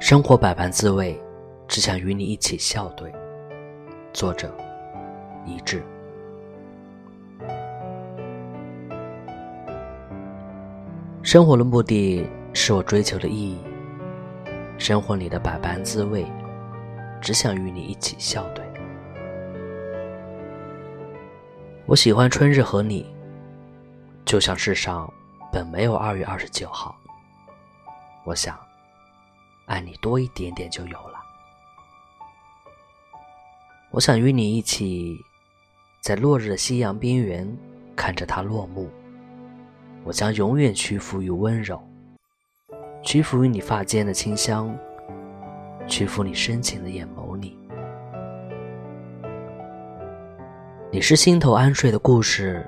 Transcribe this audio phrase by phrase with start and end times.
[0.00, 1.20] 生活百般滋味，
[1.66, 3.12] 只想与你一起笑对。
[4.12, 4.50] 作者：
[5.44, 5.82] 一致。
[11.22, 13.58] 生活的目的是我追求的意义。
[14.78, 16.24] 生活里的百般滋味，
[17.20, 18.67] 只想与你一起笑对。
[21.88, 23.06] 我喜欢春日和你，
[24.26, 25.10] 就像世上
[25.50, 26.94] 本没有二月二十九号。
[28.24, 28.58] 我想。
[29.64, 31.18] 爱你多一点点就有了。
[33.90, 35.18] 我想与你一起，
[36.00, 37.56] 在落日的夕阳边缘
[37.94, 38.90] 看着它落幕。
[40.04, 41.82] 我将永远屈服于温柔，
[43.02, 44.74] 屈服于你发间的清香，
[45.86, 47.57] 屈服你深情的眼眸里。
[50.90, 52.66] 你是心头安睡的故事，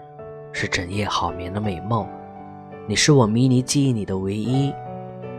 [0.52, 2.06] 是整夜好眠的美梦。
[2.86, 4.70] 你是我迷离记忆里的唯一，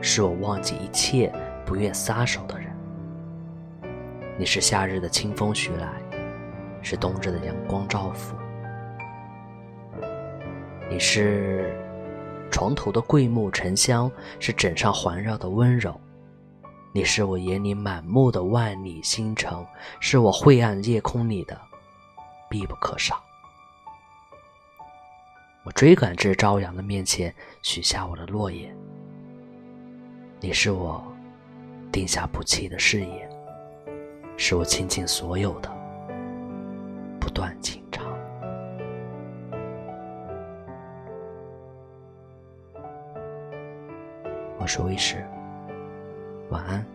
[0.02, 1.32] 是我忘记一切。
[1.64, 2.76] 不愿撒手的人，
[4.36, 5.88] 你是夏日的清风徐来，
[6.82, 8.36] 是冬日的阳光照拂。
[10.90, 11.72] 你是
[12.50, 15.94] 床头的桂木沉香，是枕上环绕的温柔。
[16.92, 19.54] 你是我眼里满目的万里星辰，
[20.00, 21.56] 是我晦暗夜空里的
[22.52, 23.24] 必不可少。
[25.64, 28.76] 我追赶至朝阳的面前，许下我的诺言。
[30.40, 31.02] 你是我。
[31.92, 33.30] 定下不弃的誓言，
[34.38, 35.70] 是我倾尽所有的
[37.20, 38.06] 不断情长。
[44.58, 45.28] 我是卫士，
[46.50, 46.86] 晚安。